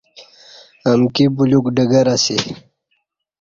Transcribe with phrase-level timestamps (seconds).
[0.91, 2.37] امکی بلیوک ڈگرہ اسی